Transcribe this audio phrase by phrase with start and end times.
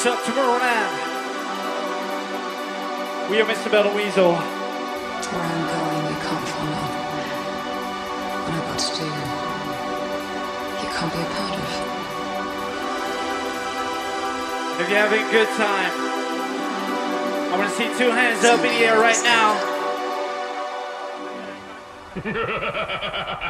[0.00, 0.92] us up Tomorrowland.
[3.28, 3.70] We are Mr.
[3.70, 4.32] Belt Wezol.
[4.32, 6.84] Where I'm going, you can't follow.
[8.44, 9.04] What I've got to do,
[10.80, 11.68] you can't be a part of.
[14.80, 15.92] If you're having a good time,
[17.52, 19.60] I want to see two hands up in the air right now.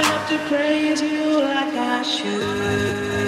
[0.00, 3.27] love to praise you like I should.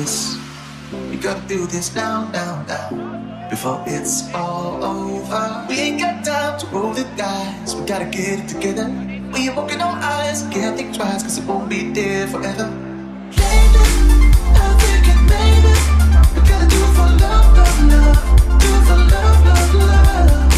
[0.00, 0.38] this.
[1.10, 3.48] We gotta do this now, now, now.
[3.50, 5.66] Before it's all over.
[5.68, 7.74] We ain't got time to roll the dice.
[7.74, 8.86] We gotta get it together.
[9.32, 10.42] We ain't walking on eyes.
[10.50, 12.68] Can't think twice, cause it won't be there forever.
[13.36, 13.84] Baby,
[14.62, 15.74] I'm thinking, baby,
[16.34, 18.60] We gotta do it for love, love, love.
[18.62, 20.49] Do it for love, love, love.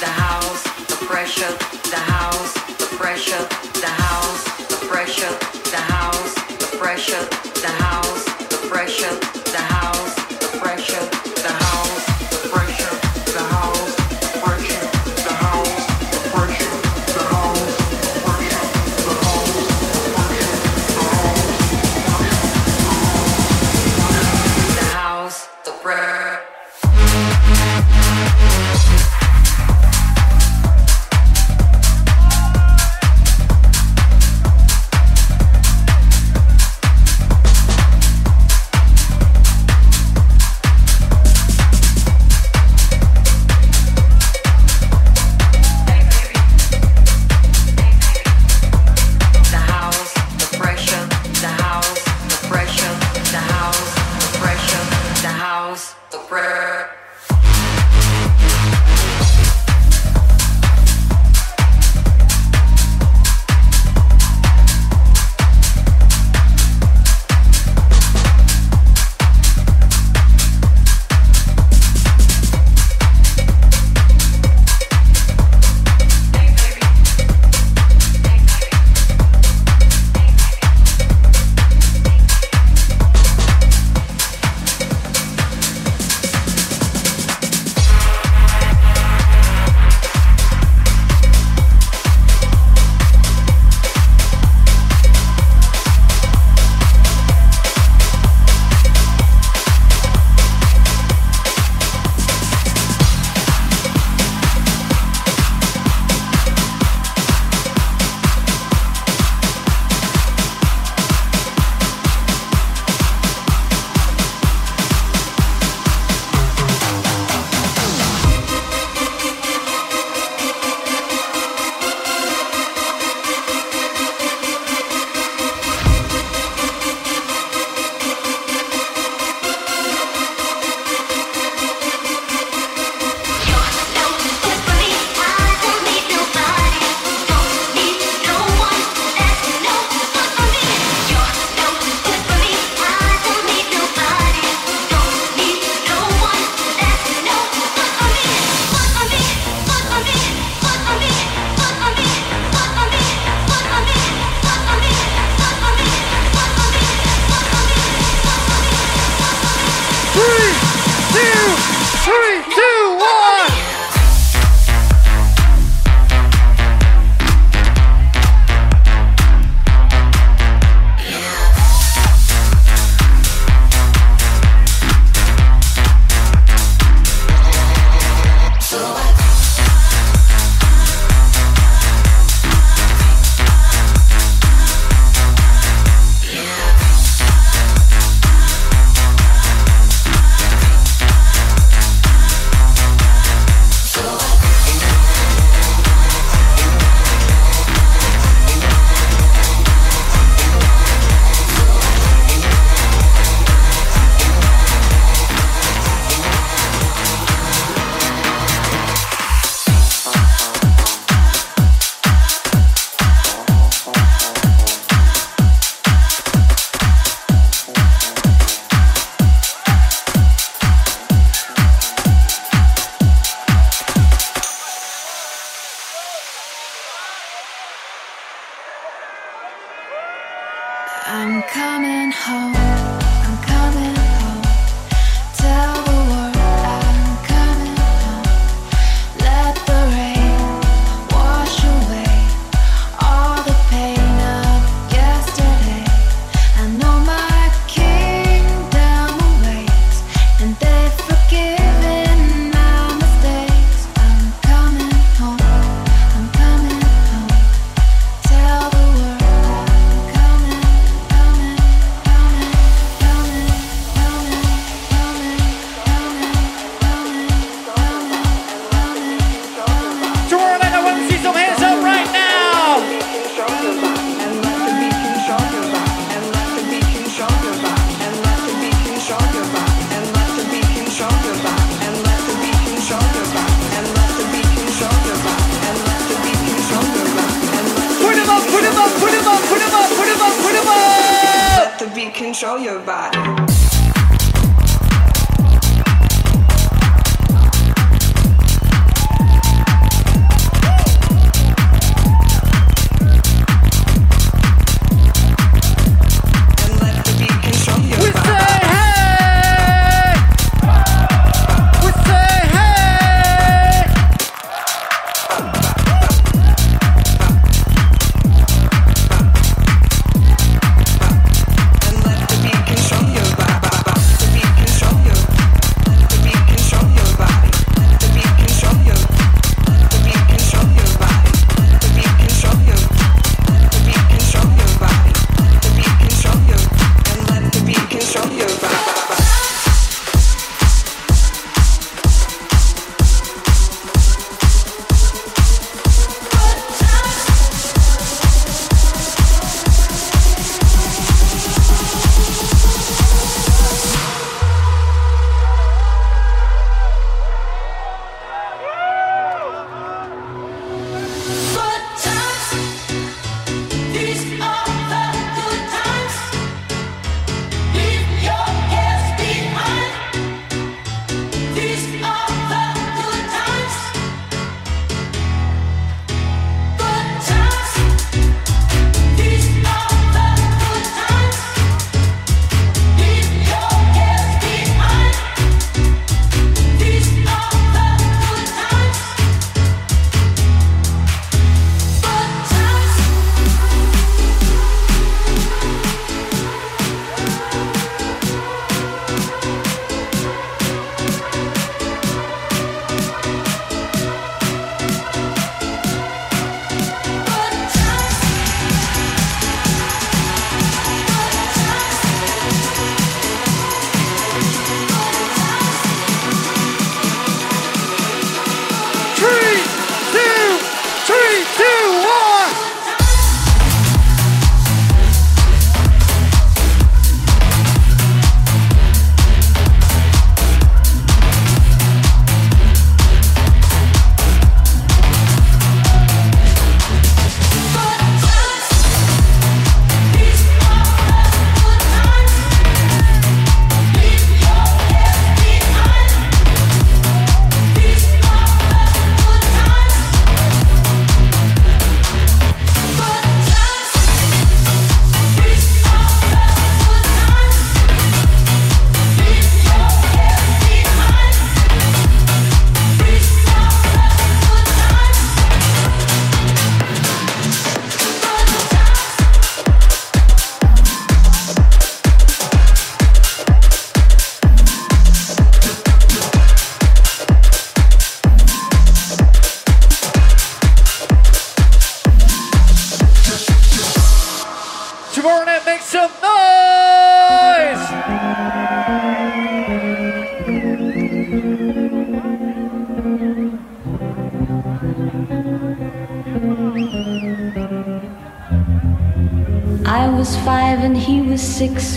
[0.00, 1.52] the house, the pressure,
[1.90, 3.48] the house, the pressure,
[3.80, 5.32] the house, the pressure,
[5.70, 7.24] the house, the pressure,
[7.60, 9.14] the house, the pressure,
[9.52, 9.83] the house.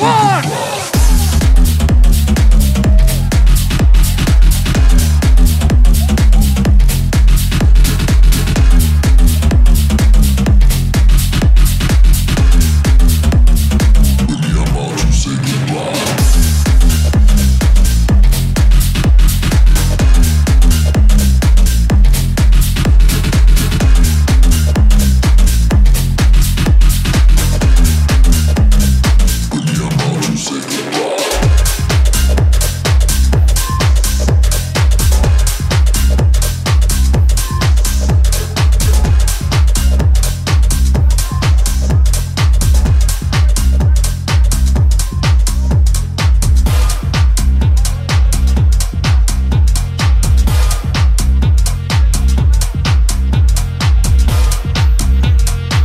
[0.00, 0.63] one.